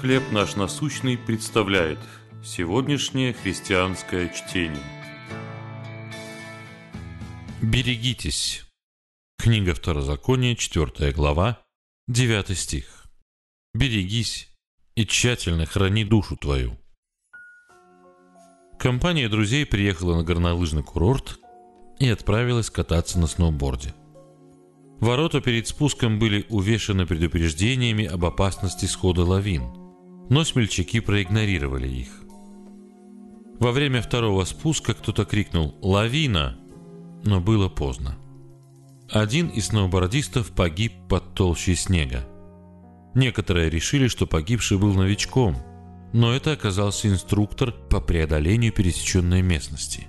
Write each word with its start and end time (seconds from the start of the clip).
«Хлеб 0.00 0.22
наш 0.32 0.56
насущный» 0.56 1.16
представляет 1.16 1.98
сегодняшнее 2.44 3.32
христианское 3.32 4.28
чтение. 4.28 4.82
Берегитесь. 7.62 8.64
Книга 9.38 9.74
Второзакония, 9.74 10.56
4 10.56 11.12
глава, 11.12 11.60
9 12.08 12.58
стих. 12.58 13.06
Берегись 13.72 14.48
и 14.94 15.06
тщательно 15.06 15.66
храни 15.66 16.04
душу 16.04 16.36
твою. 16.36 16.78
Компания 18.78 19.28
друзей 19.28 19.64
приехала 19.64 20.16
на 20.16 20.24
горнолыжный 20.24 20.82
курорт 20.82 21.38
и 21.98 22.08
отправилась 22.08 22.70
кататься 22.70 23.18
на 23.18 23.26
сноуборде– 23.26 23.94
Ворота 25.04 25.42
перед 25.42 25.66
спуском 25.66 26.18
были 26.18 26.46
увешаны 26.48 27.04
предупреждениями 27.04 28.06
об 28.06 28.24
опасности 28.24 28.86
схода 28.86 29.22
лавин, 29.22 29.62
но 30.28 30.44
смельчаки 30.44 31.00
проигнорировали 31.00 31.88
их. 31.88 32.08
Во 33.58 33.72
время 33.72 34.02
второго 34.02 34.44
спуска 34.44 34.94
кто-то 34.94 35.24
крикнул 35.24 35.74
«Лавина!», 35.80 36.56
но 37.24 37.40
было 37.40 37.68
поздно. 37.68 38.16
Один 39.10 39.48
из 39.48 39.66
сноубордистов 39.66 40.50
погиб 40.50 40.92
под 41.08 41.34
толщей 41.34 41.76
снега. 41.76 42.26
Некоторые 43.14 43.70
решили, 43.70 44.08
что 44.08 44.26
погибший 44.26 44.78
был 44.78 44.92
новичком, 44.94 45.56
но 46.12 46.32
это 46.32 46.52
оказался 46.52 47.08
инструктор 47.08 47.72
по 47.72 48.00
преодолению 48.00 48.72
пересеченной 48.72 49.42
местности. 49.42 50.08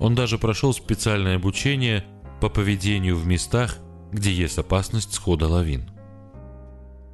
Он 0.00 0.14
даже 0.14 0.38
прошел 0.38 0.74
специальное 0.74 1.36
обучение 1.36 2.04
по 2.40 2.48
поведению 2.48 3.16
в 3.16 3.26
местах, 3.26 3.78
где 4.12 4.32
есть 4.32 4.58
опасность 4.58 5.14
схода 5.14 5.48
лавин. 5.48 5.90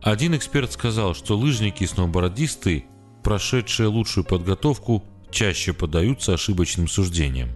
Один 0.03 0.35
эксперт 0.35 0.73
сказал, 0.73 1.15
что 1.15 1.39
лыжники 1.39 1.85
и 1.85 1.87
сноубордисты, 1.87 2.87
прошедшие 3.23 3.87
лучшую 3.87 4.25
подготовку, 4.25 5.05
чаще 5.31 5.73
поддаются 5.73 6.35
ошибочным 6.35 6.89
суждениям. 6.89 7.51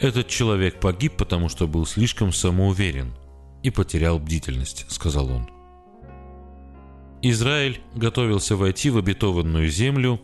Этот 0.00 0.28
человек 0.28 0.80
погиб, 0.80 1.14
потому 1.16 1.48
что 1.48 1.66
был 1.66 1.86
слишком 1.86 2.32
самоуверен 2.32 3.14
и 3.62 3.70
потерял 3.70 4.18
бдительность, 4.18 4.84
сказал 4.90 5.30
он. 5.30 5.48
Израиль 7.22 7.80
готовился 7.94 8.56
войти 8.56 8.90
в 8.90 8.98
обетованную 8.98 9.68
землю, 9.68 10.20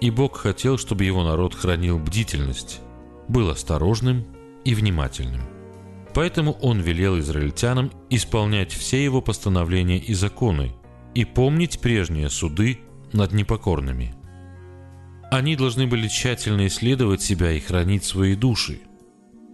и 0.00 0.10
Бог 0.10 0.36
хотел, 0.36 0.76
чтобы 0.76 1.04
его 1.04 1.24
народ 1.24 1.54
хранил 1.54 1.98
бдительность, 1.98 2.80
был 3.28 3.48
осторожным 3.48 4.26
и 4.64 4.74
внимательным. 4.74 5.42
Поэтому 6.14 6.52
он 6.60 6.80
велел 6.80 7.18
израильтянам 7.18 7.90
исполнять 8.10 8.72
все 8.72 9.02
его 9.02 9.22
постановления 9.22 9.98
и 9.98 10.12
законы 10.14 10.72
и 11.14 11.24
помнить 11.24 11.80
прежние 11.80 12.28
суды 12.28 12.80
над 13.12 13.32
непокорными. 13.32 14.14
Они 15.30 15.56
должны 15.56 15.86
были 15.86 16.08
тщательно 16.08 16.66
исследовать 16.66 17.22
себя 17.22 17.52
и 17.52 17.60
хранить 17.60 18.04
свои 18.04 18.34
души. 18.34 18.80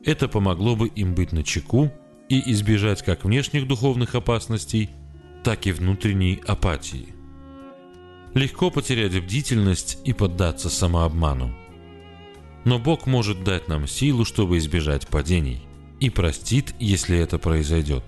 Это 0.04 0.26
помогло 0.26 0.74
бы 0.74 0.88
им 0.88 1.14
быть 1.14 1.32
начеку 1.32 1.92
и 2.28 2.50
избежать 2.52 3.02
как 3.02 3.24
внешних 3.24 3.68
духовных 3.68 4.16
опасностей, 4.16 4.90
так 5.44 5.66
и 5.66 5.72
внутренней 5.72 6.40
апатии. 6.46 7.14
Легко 8.34 8.70
потерять 8.70 9.22
бдительность 9.22 9.98
и 10.04 10.12
поддаться 10.12 10.68
самообману. 10.68 11.54
Но 12.64 12.78
Бог 12.78 13.06
может 13.06 13.44
дать 13.44 13.68
нам 13.68 13.86
силу, 13.86 14.24
чтобы 14.24 14.58
избежать 14.58 15.06
падений 15.06 15.67
и 16.00 16.10
простит, 16.10 16.74
если 16.78 17.18
это 17.18 17.38
произойдет. 17.38 18.04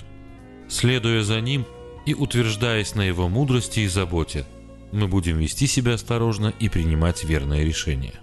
Следуя 0.69 1.23
за 1.23 1.41
Ним 1.41 1.67
и 2.07 2.15
утверждаясь 2.15 2.95
на 2.95 3.03
Его 3.03 3.29
мудрости 3.29 3.81
и 3.81 3.89
заботе, 3.89 4.45
мы 4.93 5.09
будем 5.09 5.39
вести 5.39 5.67
себя 5.67 5.95
осторожно 5.95 6.53
и 6.59 6.69
принимать 6.69 7.25
верные 7.25 7.65
решения. 7.65 8.15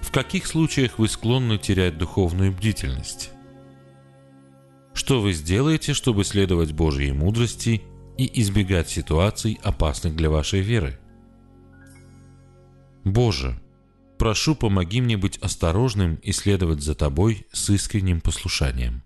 В 0.00 0.12
каких 0.12 0.46
случаях 0.46 0.98
вы 0.98 1.08
склонны 1.08 1.58
терять 1.58 1.98
духовную 1.98 2.52
бдительность? 2.52 3.30
Что 4.94 5.20
вы 5.20 5.32
сделаете, 5.32 5.92
чтобы 5.92 6.24
следовать 6.24 6.72
Божьей 6.72 7.12
мудрости 7.12 7.82
и 8.16 8.40
избегать 8.40 8.88
ситуаций, 8.88 9.58
опасных 9.62 10.16
для 10.16 10.30
вашей 10.30 10.60
веры? 10.60 10.98
Боже, 13.04 13.60
Прошу, 14.18 14.54
помоги 14.54 15.00
мне 15.00 15.16
быть 15.16 15.38
осторожным 15.38 16.16
и 16.16 16.32
следовать 16.32 16.80
за 16.80 16.94
тобой 16.94 17.46
с 17.52 17.68
искренним 17.70 18.20
послушанием. 18.20 19.02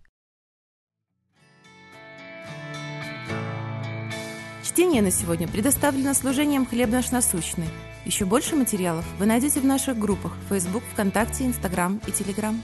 Чтение 4.63 5.03
на 5.03 5.11
сегодня 5.11 5.49
предоставлено 5.49 6.15
служением 6.15 6.65
«Хлеб 6.65 6.91
наш 6.91 7.11
насущный». 7.11 7.67
Еще 8.07 8.25
больше 8.25 8.55
материалов 8.55 9.05
вы 9.19 9.27
найдете 9.27 9.61
в 9.61 9.65
наших 9.65 9.99
группах 9.99 10.33
Facebook, 10.49 10.83
ВКонтакте, 10.93 11.45
Инстаграм 11.45 12.01
и 12.07 12.13
Телеграм. 12.13 12.63